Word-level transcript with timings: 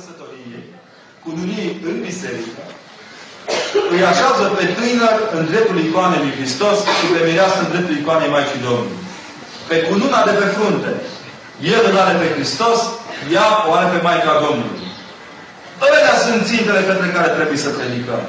căsătoriei, 0.00 0.66
cununii 1.24 1.70
în 1.88 1.96
biserică, 2.06 2.62
îi 3.92 4.02
așează 4.12 4.44
pe 4.56 4.64
tânăr 4.76 5.16
în 5.36 5.42
dreptul 5.50 5.78
icoanei 5.86 6.24
lui 6.24 6.36
Hristos 6.38 6.78
și 6.98 7.06
pe 7.12 7.20
mireasă 7.28 7.58
în 7.60 7.70
dreptul 7.72 7.96
icoanei 7.96 8.32
Maicii 8.34 8.64
Domnului. 8.68 8.98
Pe 9.70 9.76
cununa 9.88 10.20
de 10.28 10.34
pe 10.40 10.46
frunte, 10.54 10.92
el 11.74 11.82
îl 11.90 11.96
are 12.04 12.14
pe 12.22 12.28
Hristos, 12.34 12.78
ea 13.34 13.48
o 13.68 13.70
are 13.78 13.88
pe 13.92 14.00
Maica 14.06 14.34
Domnului. 14.46 14.82
Ălea 15.86 16.14
sunt 16.24 16.40
țintele 16.50 16.82
pentru 16.90 17.06
care 17.16 17.28
trebuie 17.36 17.60
să 17.64 17.76
predicăm. 17.78 18.22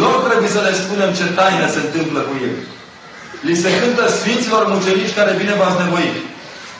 Lor 0.00 0.16
trebuie 0.28 0.50
să 0.56 0.60
le 0.66 0.72
spunem 0.82 1.10
ce 1.18 1.26
taină 1.38 1.66
se 1.74 1.80
întâmplă 1.82 2.20
cu 2.28 2.34
ei. 2.48 2.56
Li 3.46 3.60
se 3.62 3.70
cântă 3.80 4.04
Sfinților 4.18 4.62
Mucenici 4.72 5.18
care 5.18 5.32
vine 5.40 5.54
v-ați 5.60 5.82
nevoit. 5.84 6.16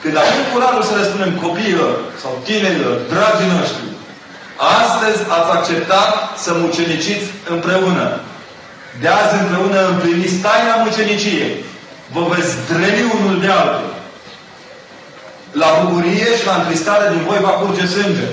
Când 0.03 0.15
avem 0.23 0.43
curajul 0.53 0.85
să 0.91 0.95
le 0.97 1.09
spunem 1.11 1.33
copiilor 1.45 1.93
sau 2.23 2.33
tinerilor, 2.47 2.97
dragii 3.13 3.53
noștri, 3.57 3.94
astăzi 4.57 5.21
ați 5.37 5.51
acceptat 5.57 6.11
să 6.45 6.51
muceniciți 6.55 7.27
împreună. 7.49 8.21
De 9.01 9.09
azi 9.09 9.35
împreună 9.41 9.89
împliniți 9.89 10.35
taina 10.35 10.75
muceniciei. 10.85 11.65
Vă 12.13 12.23
veți 12.33 12.53
dreli 12.71 13.03
unul 13.17 13.41
de 13.41 13.51
altul. 13.61 13.93
La 15.53 15.69
bucurie 15.81 16.29
și 16.39 16.47
la 16.47 16.55
întristare 16.55 17.07
din 17.15 17.23
voi 17.29 17.39
va 17.41 17.49
curge 17.49 17.87
sânge. 17.87 18.29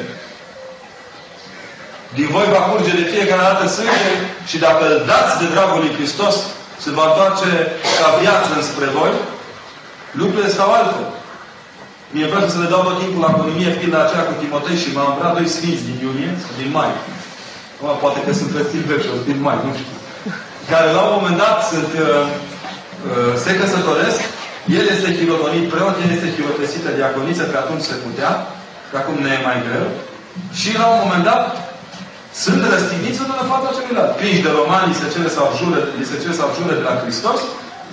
Din 2.13 2.27
voi 2.31 2.47
va 2.55 2.61
curge 2.69 2.91
de 2.99 3.09
fiecare 3.13 3.41
dată 3.41 3.67
sânge 3.67 4.11
și 4.49 4.57
dacă 4.57 4.83
îl 4.89 5.03
dați 5.05 5.39
de 5.39 5.45
dragul 5.53 5.79
lui 5.79 5.95
Hristos, 5.97 6.35
se 6.83 6.89
va 6.97 7.05
întoarce 7.07 7.49
ca 7.99 8.07
viață 8.21 8.49
înspre 8.55 8.85
voi, 8.85 9.11
lucrurile 10.11 10.49
stau 10.49 10.71
altfel. 10.73 11.07
Mie 12.13 12.31
vreau 12.31 12.45
să 12.53 12.57
le 12.59 12.71
dau 12.73 12.81
tot 12.87 12.97
timpul 13.01 13.21
la 13.25 13.33
economie, 13.35 13.77
fiind 13.79 13.95
aceea 13.97 14.27
cu 14.27 14.35
Timotei 14.41 14.81
și 14.83 14.89
m-am 14.95 15.11
vrea 15.17 15.35
doi 15.37 15.47
sfinți 15.55 15.87
din 15.87 15.97
iunie, 16.05 16.31
din 16.59 16.69
mai. 16.77 16.91
Acum, 17.75 17.91
poate 18.03 18.19
că 18.25 18.31
sunt 18.39 18.51
răstil 18.57 18.83
vechi 18.89 19.09
din 19.29 19.39
mai, 19.45 19.57
nu 19.65 19.71
știu. 19.79 19.97
Care 20.71 20.87
la 20.97 21.01
un 21.05 21.13
moment 21.17 21.37
dat 21.45 21.57
sunt, 21.71 21.91
uh, 22.05 22.23
uh, 23.09 23.31
se 23.43 23.51
căsătoresc, 23.59 24.19
el 24.77 24.85
este 24.95 25.09
chirotonit 25.17 25.65
preot, 25.71 25.95
el 26.03 26.11
este 26.13 26.33
chirotesită 26.35 26.89
diaconiță, 26.99 27.43
că 27.47 27.57
atunci 27.59 27.89
se 27.89 27.97
putea, 28.05 28.31
că 28.89 28.95
acum 28.97 29.17
ne 29.23 29.31
e 29.37 29.47
mai 29.47 29.57
greu. 29.67 29.87
Și 30.59 30.69
la 30.81 30.87
un 30.93 30.99
moment 31.03 31.25
dat, 31.31 31.43
sunt 32.43 32.61
răstigniți 32.73 33.21
unul 33.23 33.41
în 33.43 33.49
fața 33.53 33.69
celuilalt. 33.77 34.11
Prinși 34.19 34.45
de 34.45 34.51
romani, 34.59 34.89
li 34.89 34.99
se 35.01 35.07
cere 35.13 35.29
să 35.35 35.39
abjure, 35.41 35.79
li 35.99 36.09
se 36.11 36.21
cere 36.21 36.35
să 36.39 36.43
abjure 36.45 36.73
de 36.79 36.85
la 36.89 36.95
Hristos, 37.01 37.39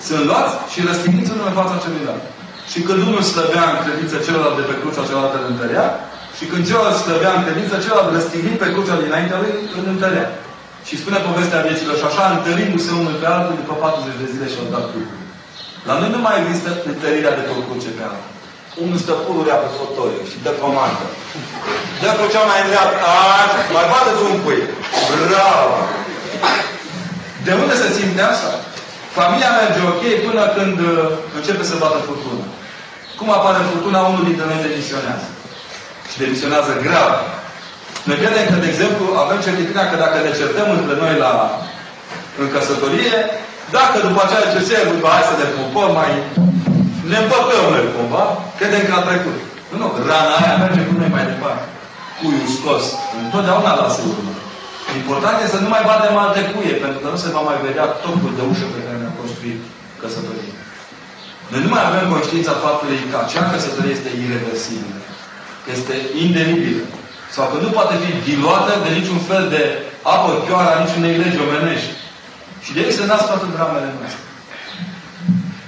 sunt 0.07 0.23
luați 0.29 0.55
și 0.73 0.87
răstigniți 0.89 1.33
unul 1.35 1.51
în 1.51 1.59
fața 1.61 1.83
celuilalt. 1.85 2.25
Și 2.73 2.79
când 2.87 3.01
unul 3.09 3.25
slăbea 3.33 3.65
în 3.73 3.79
credință, 3.85 4.17
celălalt 4.27 4.57
de 4.59 4.65
pe 4.69 4.79
crucea 4.81 5.09
cealaltă 5.09 5.37
îl 5.41 5.47
întărea. 5.53 5.87
Și 6.37 6.45
când 6.51 6.63
celălalt 6.69 6.99
slăbea 7.05 7.33
în 7.35 7.43
credință, 7.47 7.75
celălalt 7.85 8.09
răstignit 8.17 8.57
pe 8.61 8.73
crucea 8.75 9.03
dinaintea 9.05 9.39
lui, 9.43 9.55
îl 9.79 9.85
întărea. 9.95 10.27
Și 10.89 11.01
spune 11.03 11.19
povestea 11.29 11.65
vieților 11.67 11.97
și 12.01 12.09
așa, 12.11 12.25
întărindu-se 12.37 12.91
unul 13.01 13.17
pe 13.21 13.29
altul, 13.37 13.55
după 13.61 13.75
40 13.75 14.23
de 14.23 14.31
zile 14.33 14.47
și-au 14.53 14.69
dat 14.75 14.85
lucruri. 14.95 15.27
La 15.89 15.95
noi 16.01 16.11
nu 16.15 16.21
mai 16.27 16.37
există 16.41 16.71
întărirea 16.91 17.37
de 17.39 17.43
pe 17.47 17.53
o 17.59 17.61
cruce 17.67 17.91
pe 17.97 18.05
altul. 18.11 18.33
Unul 18.85 18.99
stă 19.05 19.15
pururea 19.25 19.59
pe 19.63 19.69
fotoliu 19.79 20.23
și 20.31 20.37
dă 20.45 20.53
comandă. 20.63 21.07
Dă 22.03 22.11
cu 22.19 22.25
cea 22.33 22.45
mai 22.51 22.61
îndreaptă. 22.65 23.07
mai 23.77 23.87
bate 23.93 24.11
un 24.31 24.39
pui. 24.45 24.63
Bravo! 25.31 25.79
De 27.45 27.53
unde 27.61 27.75
se 27.83 27.89
simte 27.97 28.23
asta? 28.33 28.51
Familia 29.17 29.51
merge 29.61 29.81
ok 29.93 30.03
până 30.27 30.43
când 30.57 30.77
uh, 30.91 30.97
începe 31.39 31.63
să 31.71 31.75
bată 31.83 31.99
furtuna. 32.09 32.47
Cum 33.19 33.29
apare 33.31 33.61
furtuna? 33.71 34.01
Unul 34.11 34.25
dintre 34.29 34.45
noi 34.49 34.65
demisionează. 34.67 35.29
Și 36.11 36.17
demisionează 36.23 36.73
grav. 36.87 37.13
Noi 38.09 38.21
credem 38.23 38.47
că, 38.51 38.57
de 38.61 38.69
exemplu, 38.73 39.05
avem 39.23 39.39
certitudinea 39.47 39.91
că 39.91 39.97
dacă 40.05 40.17
ne 40.21 40.39
certăm 40.41 40.69
între 40.77 40.95
noi 41.03 41.15
la, 41.25 41.33
în 42.41 42.47
căsătorie, 42.55 43.17
dacă 43.77 43.97
după 44.07 44.21
aceea 44.23 44.53
ce 44.55 44.61
se 44.69 44.77
după 44.93 45.09
hai 45.15 45.31
să 45.31 45.37
ne 45.39 45.49
pupăm, 45.57 45.91
mai 46.01 46.13
ne 47.11 47.19
împăcăm 47.21 47.65
noi 47.73 47.93
cumva, 47.95 48.25
credem 48.59 48.83
că 48.87 48.95
a 48.97 49.07
trecut. 49.09 49.39
Nu, 49.71 49.77
nu, 49.81 49.89
rana 50.09 50.35
aia 50.41 50.63
merge 50.65 50.83
cu 50.89 50.95
noi 51.01 51.11
mai 51.17 51.29
departe. 51.31 51.67
Cuiul 52.19 52.49
scos. 52.57 52.85
Întotdeauna 53.25 53.79
lasă 53.81 54.01
urmă. 54.13 54.33
Important 55.01 55.37
este 55.39 55.55
să 55.55 55.63
nu 55.65 55.71
mai 55.75 55.83
batem 55.91 56.17
alte 56.25 56.43
cuie, 56.53 56.75
pentru 56.85 56.99
că 57.03 57.09
nu 57.11 57.19
se 57.25 57.35
va 57.35 57.43
mai 57.49 57.59
vedea 57.67 57.87
tocul 58.05 58.33
de 58.39 58.45
ușă 58.53 58.67
pe 58.75 58.81
care 58.85 58.98
ne-a 59.43 59.55
construit 59.55 59.61
căsătoria. 60.03 60.57
Noi 61.51 61.61
nu 61.65 61.71
mai 61.75 61.85
avem 61.87 62.07
conștiința 62.15 62.55
faptului 62.65 63.01
că 63.11 63.17
acea 63.21 63.45
căsătorie 63.53 63.97
este 63.99 64.11
irreversibilă. 64.25 64.99
Că 65.63 65.69
este 65.79 65.95
indelibilă. 66.25 66.85
Sau 67.35 67.45
că 67.51 67.57
nu 67.65 67.71
poate 67.79 67.95
fi 68.03 68.11
diluată 68.29 68.73
de 68.85 68.91
niciun 68.99 69.21
fel 69.31 69.45
de 69.55 69.63
apă 70.15 70.31
chioară 70.47 70.71
a 70.73 70.83
niciunei 70.85 71.19
legi 71.23 71.43
omenești. 71.47 71.93
Și 72.65 72.73
de 72.75 72.81
aici 72.81 72.99
se 72.99 73.07
nasc 73.07 73.27
toate 73.27 73.47
dramele 73.55 73.91
noastre. 73.99 74.25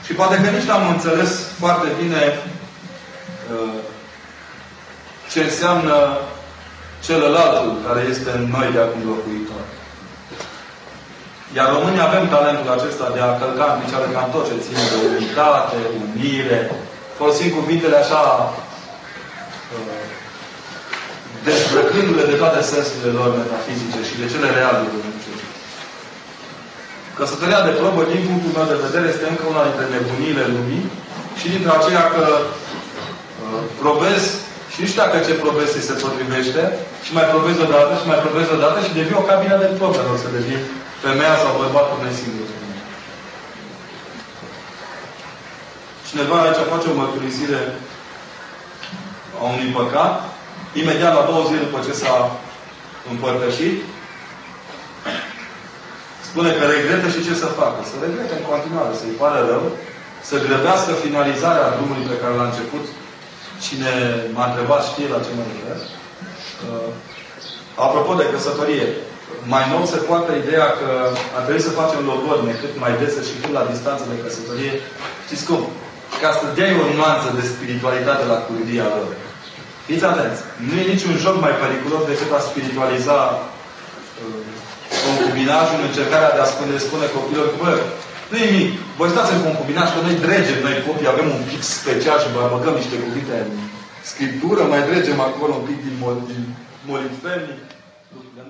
Și 0.04 0.12
poate 0.20 0.34
că 0.42 0.48
nici 0.50 0.68
n-am 0.68 0.86
înțeles 0.94 1.32
foarte 1.62 1.88
bine 2.00 2.22
uh, 3.52 3.78
ce 5.32 5.40
înseamnă 5.48 5.96
celălaltul 7.06 7.70
care 7.86 8.00
este 8.12 8.30
în 8.38 8.44
noi 8.54 8.68
de 8.74 8.80
acum 8.86 9.02
locuitor. 9.10 9.64
Iar 11.56 11.68
românii 11.76 12.06
avem 12.08 12.24
talentul 12.34 12.70
acesta 12.76 13.06
de 13.14 13.20
a 13.22 13.30
călca 13.40 13.66
în 13.70 13.78
picioare 13.80 14.08
cam 14.14 14.28
tot 14.34 14.44
ce 14.48 14.64
ține 14.64 14.84
de 14.92 14.98
unitate, 15.10 15.76
unire, 16.02 16.58
folosim 17.18 17.48
cuvintele 17.58 17.96
așa 18.00 18.22
uh, 19.74 20.04
dezbrăcându-le 21.46 22.24
de 22.30 22.36
toate 22.42 22.60
sensurile 22.72 23.12
lor 23.18 23.30
metafizice 23.40 24.00
și 24.08 24.18
de 24.20 24.26
cele 24.32 24.48
reale 24.56 24.82
dumnezeu. 24.94 25.36
Căsătoria 27.18 27.60
de 27.66 27.76
probă, 27.78 28.02
din 28.12 28.22
punctul 28.28 28.52
meu 28.56 28.66
de 28.72 28.82
vedere, 28.86 29.06
este 29.08 29.26
încă 29.28 29.44
una 29.52 29.66
dintre 29.68 29.86
nebuniile 29.94 30.44
lumii 30.56 30.84
și 31.40 31.46
dintre 31.54 31.70
aceea 31.74 32.04
că 32.14 32.24
uh, 32.36 33.62
probezi 33.82 34.28
și 34.72 34.78
nu 34.80 34.86
știu 34.88 35.02
dacă 35.04 35.16
ce 35.26 35.42
probezi 35.44 35.86
se 35.88 35.94
potrivește 36.04 36.62
și 37.04 37.10
mai 37.16 37.26
probezi 37.32 37.60
odată 37.66 37.92
și 38.00 38.06
mai 38.10 38.20
probezi 38.24 38.50
odată 38.56 38.78
și 38.86 38.96
devii 38.98 39.20
o 39.20 39.28
cabină 39.30 39.56
de 39.62 39.68
probă, 39.78 40.00
nu 40.02 40.22
să 40.24 40.36
devii 40.36 40.62
femeia 41.04 41.36
sau 41.42 41.58
bărbatul 41.60 41.98
nesingur. 42.04 42.48
Cineva 46.08 46.36
aici 46.40 46.70
face 46.72 46.86
o 46.88 46.98
mărturisire 47.00 47.60
a 49.40 49.42
unui 49.54 49.70
păcat, 49.78 50.14
imediat 50.80 51.14
la 51.14 51.28
două 51.30 51.42
zile 51.48 51.66
după 51.66 51.80
ce 51.86 51.92
s-a 52.00 52.14
împărtășit, 53.12 53.76
spune 56.28 56.50
că 56.54 56.64
regretă 56.66 57.06
și 57.14 57.24
ce 57.26 57.34
să 57.42 57.56
facă. 57.60 57.80
Să 57.90 57.94
regrete 58.04 58.34
în 58.36 58.44
continuare, 58.50 58.92
să-i 59.00 59.20
pare 59.22 59.40
rău, 59.50 59.64
să 60.28 60.44
grăbească 60.46 60.92
finalizarea 61.04 61.74
drumului 61.76 62.08
pe 62.10 62.20
care 62.20 62.34
l-a 62.36 62.50
început. 62.50 62.84
Cine 63.66 63.92
m-a 64.34 64.46
întrebat 64.48 64.82
știe 64.90 65.08
la 65.14 65.24
ce 65.24 65.32
mă 65.36 65.44
refer. 65.50 65.78
Uh, 66.68 66.90
apropo 67.86 68.12
de 68.20 68.30
căsătorie, 68.32 68.86
mai 69.54 69.64
nou 69.72 69.82
se 69.92 69.98
poate 70.10 70.30
ideea 70.42 70.68
că 70.80 70.90
ar 71.36 71.42
trebui 71.44 71.66
să 71.68 71.78
facem 71.80 72.00
logodne 72.12 72.52
cât 72.62 72.72
mai 72.82 72.92
dese 73.00 73.20
și 73.28 73.34
cât 73.40 73.52
la 73.58 73.68
distanță 73.72 74.04
de 74.10 74.20
căsătorie. 74.22 74.74
Știți 75.26 75.46
cum? 75.48 75.60
Ca 76.22 76.30
să 76.38 76.44
dai 76.58 76.80
o 76.82 76.84
nuanță 76.98 77.28
de 77.38 77.42
spiritualitate 77.52 78.24
la 78.32 78.38
curdia 78.46 78.86
lor. 78.96 79.10
Fiți 79.86 80.08
atenți. 80.10 80.40
Nu 80.66 80.74
e 80.80 80.92
niciun 80.94 81.14
joc 81.24 81.36
mai 81.44 81.54
periculos 81.62 82.02
decât 82.10 82.30
a 82.32 82.46
spiritualiza 82.50 83.18
uh, 84.22 84.50
concubinajul 85.04 85.76
în 85.78 85.88
încercarea 85.90 86.34
de 86.36 86.42
a 86.42 86.52
spune, 86.54 86.74
spune 86.86 87.06
copilor, 87.16 87.46
bă, 87.60 87.72
nu 88.30 88.36
e 88.38 88.50
nimic. 88.50 88.72
Voi 89.00 89.12
stați 89.14 89.34
în 89.36 89.42
concubinaj, 89.48 89.88
că 89.92 90.00
noi 90.06 90.16
dregem, 90.26 90.58
noi 90.66 90.84
copii, 90.86 91.12
avem 91.14 91.28
un 91.36 91.42
pic 91.50 91.62
special 91.78 92.18
și 92.20 92.32
vă 92.34 92.52
băgăm 92.54 92.74
niște 92.80 92.96
cuvinte 93.04 93.34
în 93.44 93.50
scriptură, 94.10 94.62
mai 94.72 94.82
dregem 94.88 95.18
acolo 95.28 95.52
un 95.54 95.64
pic 95.68 95.78
din, 95.86 95.96
mol, 96.02 96.16
din 96.30 96.42
molitfemii. 96.90 97.58
Lucrurile 98.14 98.44